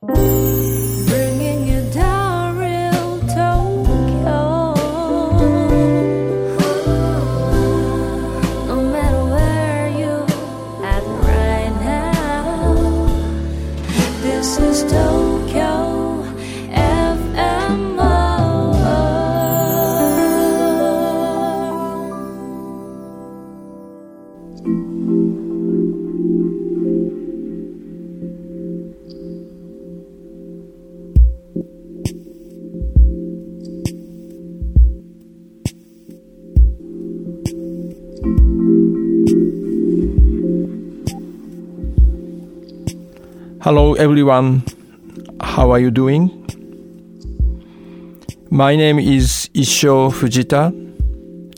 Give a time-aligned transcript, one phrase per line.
[0.00, 0.47] Bringing
[43.60, 44.62] Hello, everyone.
[45.40, 46.30] How are you doing?
[48.50, 50.70] My name is Issho Fujita,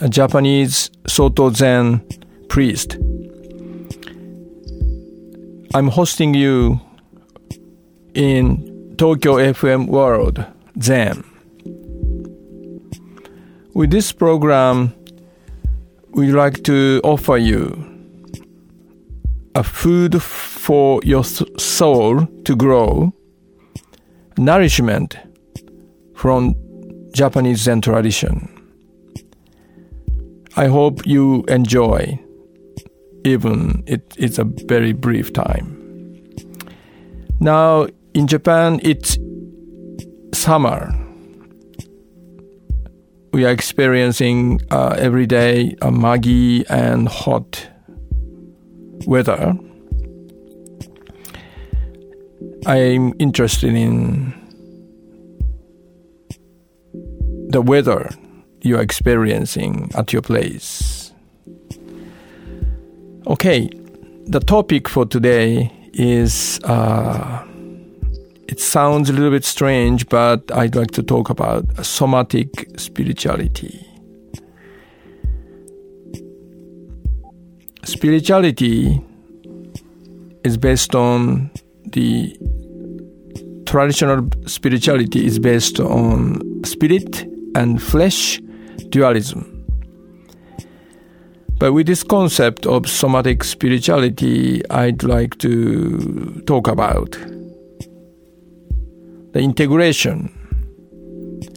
[0.00, 2.00] a Japanese Soto Zen
[2.48, 2.94] priest.
[5.74, 6.80] I'm hosting you
[8.14, 10.44] in Tokyo FM World
[10.80, 11.24] Zen.
[13.74, 14.94] With this program,
[16.10, 17.84] we'd like to offer you
[19.56, 20.22] a food
[20.68, 23.10] for your soul to grow,
[24.36, 25.16] nourishment
[26.14, 26.54] from
[27.14, 28.54] Japanese Zen tradition.
[30.58, 32.20] I hope you enjoy,
[33.24, 35.74] even it, it's a very brief time.
[37.40, 39.16] Now, in Japan, it's
[40.34, 40.92] summer.
[43.32, 47.66] We are experiencing uh, every day a muggy and hot
[49.06, 49.58] weather.
[52.68, 54.34] I'm interested in
[57.48, 58.10] the weather
[58.60, 61.14] you are experiencing at your place.
[63.26, 63.70] Okay,
[64.26, 67.42] the topic for today is uh,
[68.48, 73.82] it sounds a little bit strange, but I'd like to talk about somatic spirituality.
[77.84, 79.02] Spirituality
[80.44, 81.50] is based on
[81.92, 82.36] the
[83.78, 87.22] traditional spirituality is based on spirit
[87.54, 88.40] and flesh
[88.88, 89.54] dualism.
[91.60, 97.12] But with this concept of somatic spirituality, I'd like to talk about
[99.32, 100.34] the integration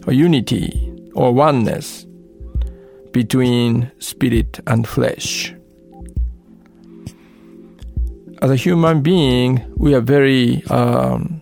[0.06, 2.06] or unity or oneness
[3.14, 5.56] between spirit and flesh.
[8.44, 11.41] As a human being, we are very um,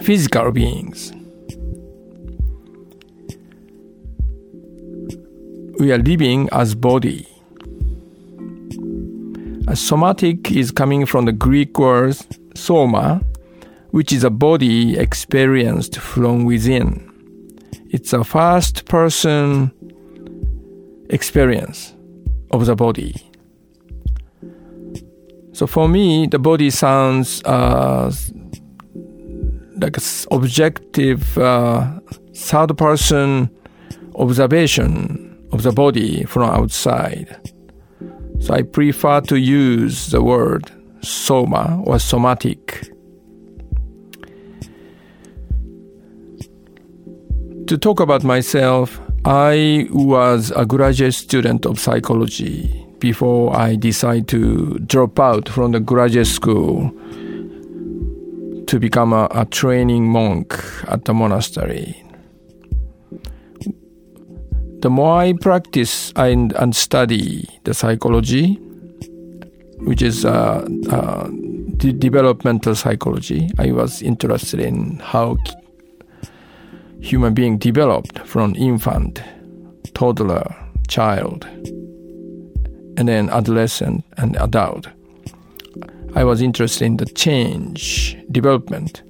[0.00, 1.12] physical beings.
[5.78, 7.26] We are living as body.
[9.68, 12.16] A somatic is coming from the Greek word
[12.54, 13.22] soma,
[13.90, 17.08] which is a body experienced from within.
[17.90, 19.72] It's a first person
[21.10, 21.94] experience
[22.50, 23.14] of the body.
[25.52, 28.12] So for me, the body sounds uh,
[29.82, 29.98] like
[30.30, 32.00] objective uh,
[32.34, 33.50] third person
[34.14, 37.36] observation of the body from outside.
[38.40, 40.70] So I prefer to use the word
[41.02, 42.88] soma or somatic.
[47.66, 54.78] To talk about myself, I was a graduate student of psychology before I decided to
[54.80, 56.92] drop out from the graduate school
[58.72, 62.02] to become a, a training monk at the monastery.
[64.80, 68.54] The more I practice and, and study the psychology,
[69.80, 71.28] which is uh, uh,
[71.76, 75.36] de- developmental psychology, I was interested in how
[77.02, 79.22] human being developed from infant,
[79.92, 80.56] toddler,
[80.88, 81.44] child,
[82.96, 84.86] and then adolescent and adult.
[86.14, 89.02] I was interested in the change, development.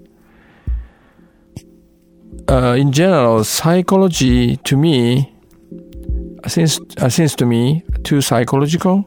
[2.48, 5.32] Uh, in general, psychology to me
[6.46, 9.04] seems, uh, seems to me too psychological.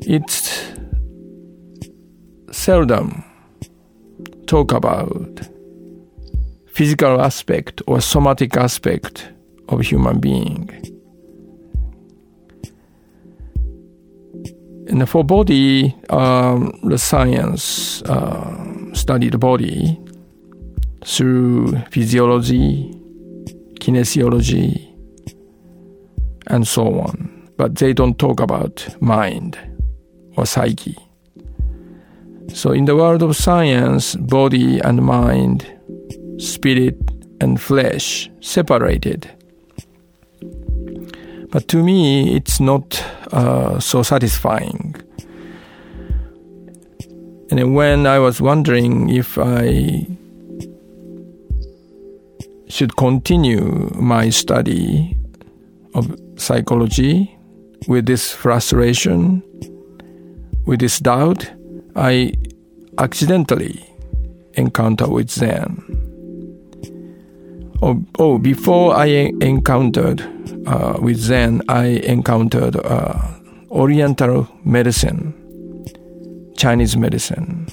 [0.00, 0.72] It's
[2.50, 3.24] seldom
[4.46, 5.48] talk about
[6.66, 9.32] physical aspect or somatic aspect
[9.68, 10.93] of human being.
[14.88, 19.98] And for body, um, the science uh, study the body
[21.04, 22.90] through physiology,
[23.80, 24.94] kinesiology,
[26.48, 27.50] and so on.
[27.56, 29.58] But they don't talk about mind
[30.36, 30.96] or psyche.
[32.52, 35.66] So, in the world of science, body and mind,
[36.38, 36.98] spirit
[37.40, 39.30] and flesh separated.
[41.50, 43.02] But to me, it's not
[43.34, 44.94] uh, so satisfying.
[47.50, 50.06] And when I was wondering if I
[52.68, 55.16] should continue my study
[55.94, 57.36] of psychology
[57.86, 59.42] with this frustration,
[60.64, 61.52] with this doubt,
[61.96, 62.32] I
[62.98, 63.84] accidentally
[64.54, 65.93] encounter with Zen.
[67.84, 69.04] Oh, oh before I
[69.42, 70.22] encountered
[70.66, 73.20] uh, with Zen, I encountered uh,
[73.70, 75.34] Oriental medicine,
[76.56, 77.66] Chinese medicine.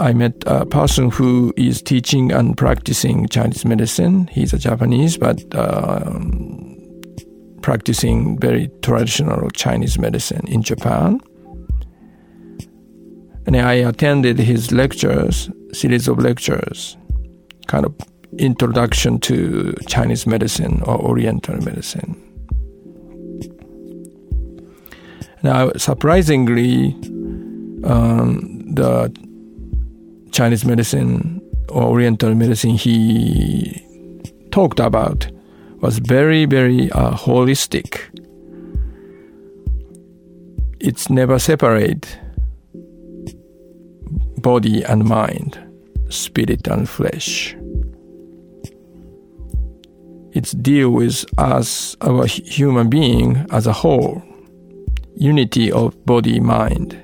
[0.00, 4.28] I met a person who is teaching and practicing Chinese medicine.
[4.28, 7.02] He's a Japanese, but um,
[7.60, 11.20] practicing very traditional Chinese medicine in Japan.
[13.44, 16.96] And I attended his lectures, series of lectures,
[17.66, 17.94] kind of
[18.38, 22.16] introduction to Chinese medicine or Oriental medicine.
[25.42, 26.94] Now, surprisingly,
[27.84, 29.12] um, the
[30.30, 33.82] Chinese medicine or Oriental medicine he
[34.50, 35.30] talked about
[35.80, 38.00] was very, very uh, holistic.
[40.78, 42.18] It's never separate
[44.38, 45.58] body and mind,
[46.08, 47.56] spirit and flesh.
[50.34, 54.22] It's deal with us, our human being as a whole,
[55.14, 56.98] unity of body mind.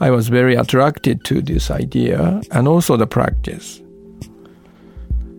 [0.00, 3.82] I was very attracted to this idea and also the practice.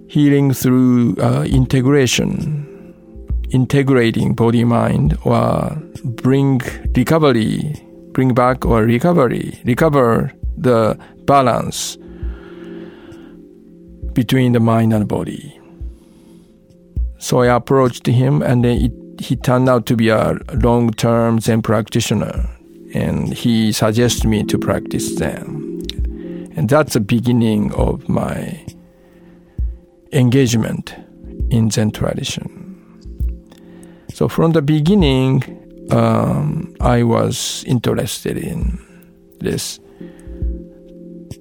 [0.09, 2.94] Healing through uh, integration,
[3.50, 6.62] integrating body mind or bring
[6.95, 7.74] recovery,
[8.12, 11.97] bring back or recovery, recover the balance
[14.13, 15.61] between the mind and body.
[17.21, 21.62] So I approached him, and it, he turned out to be a long term Zen
[21.62, 22.50] practitioner
[22.94, 25.81] and he suggested me to practice Zen.
[26.56, 28.65] And that's the beginning of my
[30.12, 30.95] engagement
[31.50, 32.57] in Zen tradition.
[34.13, 35.44] So from the beginning,
[35.91, 38.79] um, I was interested in
[39.39, 39.79] this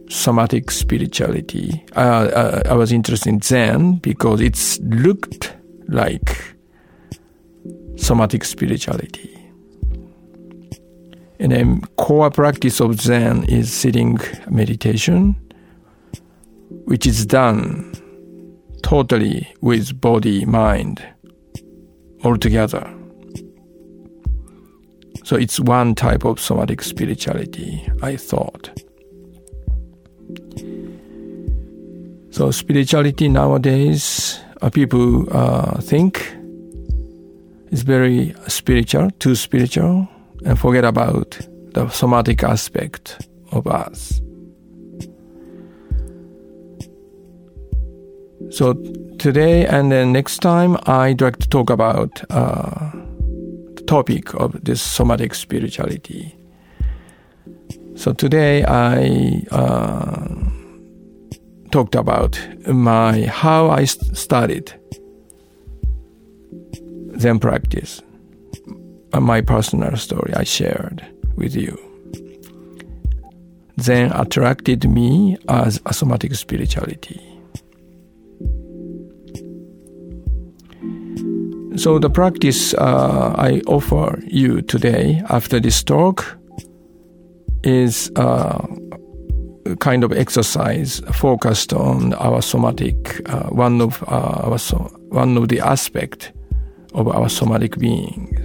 [0.09, 1.85] somatic spirituality.
[1.97, 5.57] Uh, uh, I was interested in Zen because it looked
[5.91, 6.57] like
[7.97, 9.37] somatic spirituality.
[11.39, 15.35] And then core practice of Zen is sitting meditation,
[16.85, 17.95] which is done
[18.83, 21.03] totally with body, mind,
[22.25, 22.95] all together.
[25.25, 28.71] So it's one type of somatic spirituality, I thought.
[32.31, 36.37] So spirituality nowadays, people uh, think
[37.71, 40.07] is very spiritual, too spiritual
[40.45, 41.39] and forget about
[41.73, 44.21] the somatic aspect of us.
[48.51, 48.75] So
[49.19, 52.91] today and then next time, I'd like to talk about uh,
[53.77, 56.35] the topic of this somatic spirituality.
[57.95, 60.40] So today I uh,
[61.71, 64.75] talked about my how I started
[67.19, 68.03] Zen practice
[69.19, 71.05] my personal story I shared
[71.37, 71.79] with you.
[73.81, 77.21] Zen attracted me as a somatic spirituality.
[81.77, 86.37] So the practice uh, I offer you today after this talk
[87.65, 88.67] is uh,
[89.81, 94.59] kind of exercise focused on our somatic uh, one of uh, our
[95.09, 96.33] one of the aspect
[96.95, 98.37] of our somatic being.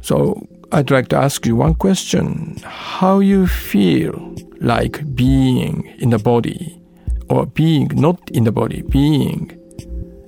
[0.00, 2.58] So I'd like to ask you one question.
[2.64, 6.80] How you feel like being in the body
[7.28, 9.58] or being not in the body, being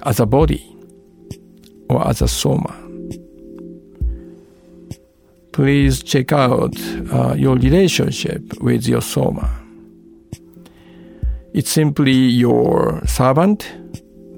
[0.05, 0.65] as a body
[1.89, 2.86] or as a soma.
[5.57, 6.77] Please check out
[7.11, 9.51] uh, your relationship with your soma.
[11.55, 13.73] It's simply your servant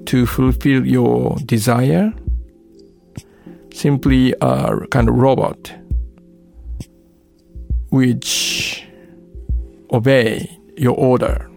[0.05, 2.13] to fulfill your desire
[3.73, 5.73] simply a kind of robot
[7.89, 8.87] which
[9.91, 11.51] obey your order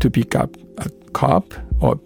[0.00, 1.98] to pick up a cup or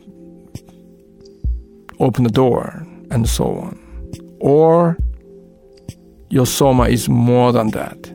[1.98, 3.76] open the door and so on
[4.38, 4.96] or
[6.30, 8.14] your soma is more than that.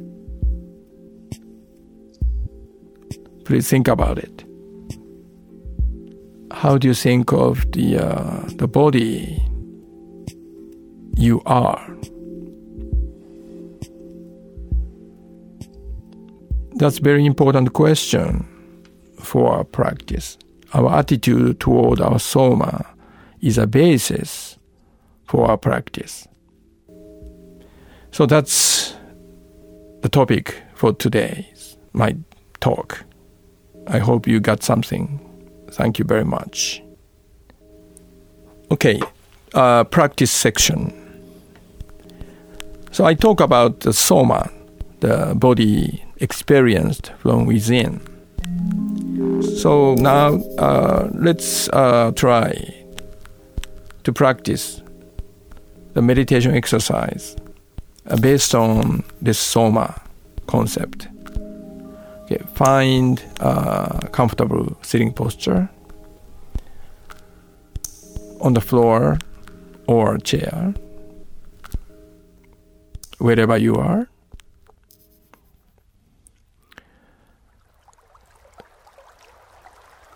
[3.46, 4.44] Please think about it.
[6.52, 9.42] How do you think of the uh, the body
[11.16, 11.98] you are?
[16.76, 18.48] That's very important question
[19.20, 20.38] for our practice.
[20.74, 22.86] Our attitude toward our soma
[23.42, 24.58] is a basis
[25.26, 26.28] for our practice.
[28.14, 28.94] So that's
[30.02, 32.16] the topic for today's my
[32.60, 33.04] talk.
[33.88, 35.20] I hope you got something.
[35.72, 36.84] Thank you very much.
[38.70, 39.02] Okay,
[39.56, 40.94] uh, practice section.
[42.92, 44.48] So I talk about the soma,
[45.00, 48.00] the body experienced from within.
[49.58, 52.76] So now uh, let's uh, try
[54.04, 54.84] to practice
[55.96, 57.36] the meditation exercise
[58.06, 60.02] Uh, based on this soma
[60.46, 61.08] concept.
[62.24, 65.70] Okay, find a comfortable sitting posture
[68.42, 69.20] on the floor
[69.88, 70.74] or chair,
[73.20, 74.10] wherever you are.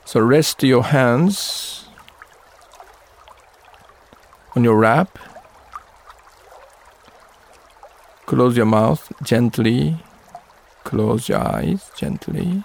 [0.04, 1.88] So rest your hands
[4.56, 5.18] on your lap.
[8.28, 9.96] Close your mouth gently.
[10.84, 12.62] Close your eyes gently.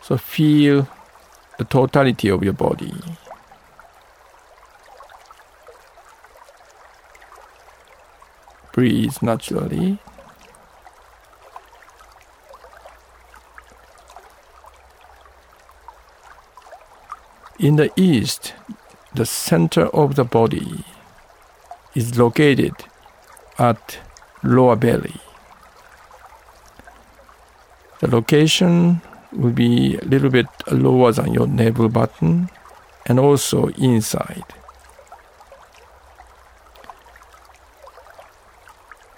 [0.00, 0.86] So feel
[1.58, 2.94] the totality of your body.
[8.72, 9.98] Breathe naturally.
[17.58, 18.54] In the east,
[19.12, 20.84] the center of the body
[21.96, 22.76] is located
[23.58, 23.98] at
[24.42, 25.20] lower belly.
[28.00, 32.48] The location will be a little bit lower than your navel button
[33.06, 34.44] and also inside.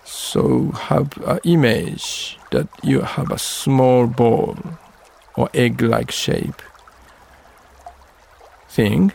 [0.04, 4.56] So have an image that you have a small ball
[5.36, 6.62] or egg-like shape
[8.68, 9.12] thing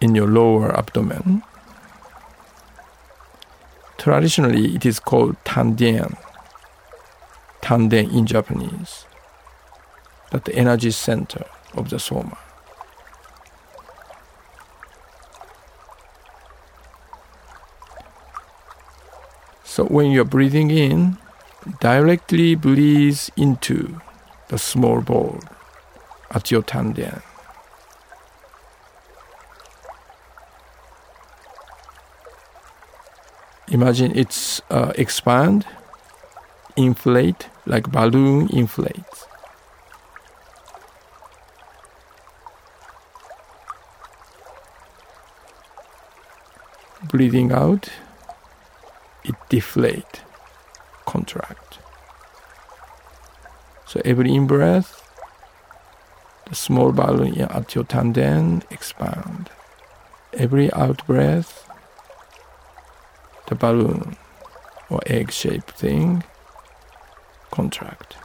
[0.00, 1.42] in your lower abdomen.
[3.98, 6.16] Traditionally, it is called tanden.
[7.60, 9.04] Tanden in Japanese.
[10.30, 12.38] That the energy center of the soma.
[19.64, 21.18] So when you're breathing in,
[21.80, 24.00] directly breathe into
[24.48, 25.40] the small ball
[26.30, 27.22] at your tanden.
[33.70, 35.66] Imagine it's uh, expand,
[36.76, 39.26] inflate like balloon inflates.
[47.10, 47.90] Breathing out,
[49.24, 50.22] it deflate,
[51.04, 51.78] contract.
[53.86, 55.02] So every in breath,
[56.48, 59.50] the small balloon at your tanden expand.
[60.32, 61.67] Every out breath,
[63.48, 64.16] the balloon
[64.88, 66.22] or egg shaped thing
[67.50, 68.16] contract.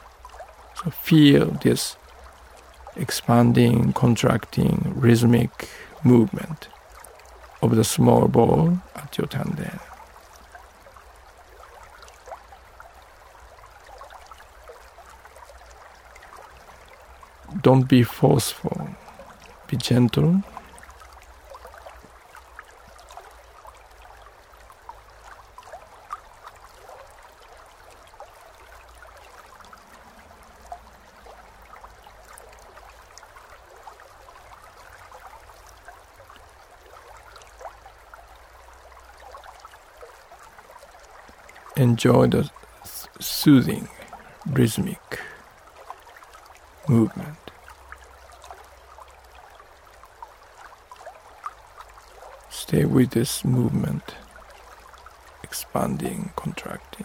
[0.76, 1.96] So feel this
[2.96, 5.68] expanding, contracting, rhythmic
[6.04, 6.68] movement
[7.62, 9.80] of the small ball at your tanden.
[17.62, 18.88] Don't be forceful.
[19.68, 20.42] Be gentle.
[41.84, 42.50] Enjoy the
[43.20, 43.90] soothing,
[44.46, 45.20] rhythmic
[46.88, 47.36] movement.
[52.48, 54.14] Stay with this movement,
[55.42, 57.04] expanding, contracting.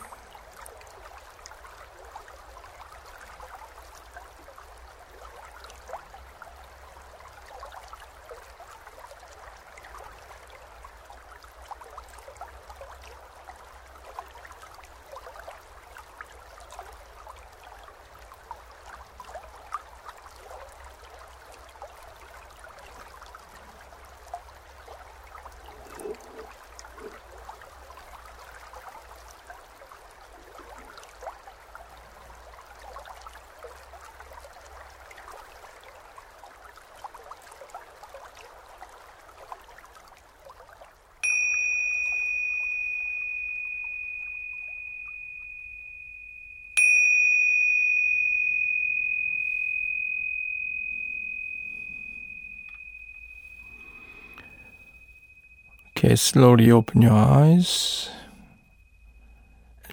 [56.19, 58.09] Slowly open your eyes.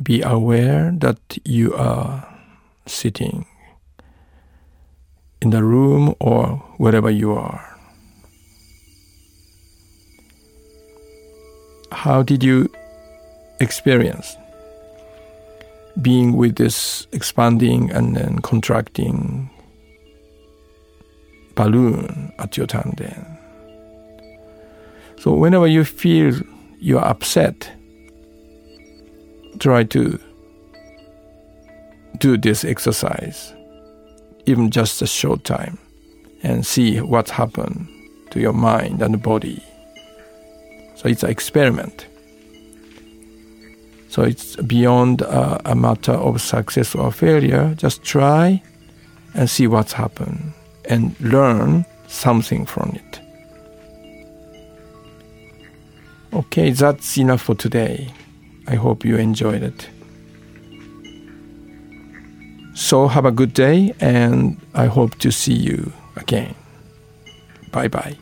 [0.03, 2.27] Be aware that you are
[2.85, 3.47] sitting
[5.41, 7.79] in the room or wherever you are.
[11.93, 12.69] How did you
[13.61, 14.37] experience
[16.03, 19.49] being with this expanding and then contracting
[21.55, 23.36] balloon at your tanden?
[25.19, 26.35] So whenever you feel
[26.79, 27.71] you're upset,
[29.59, 30.19] try to
[32.19, 33.53] do this exercise,
[34.47, 35.79] even just a short time,
[36.43, 37.89] and see what happened
[38.31, 39.63] to your mind and body.
[40.95, 42.07] So it's an experiment.
[44.09, 47.75] So it's beyond a matter of success or failure.
[47.77, 48.63] Just try
[49.35, 50.53] and see what's happened
[50.89, 53.06] and learn something from it.
[56.33, 58.13] Okay, that's enough for today.
[58.67, 59.89] I hope you enjoyed it.
[62.75, 66.55] So have a good day and I hope to see you again.
[67.73, 68.17] Bye bye.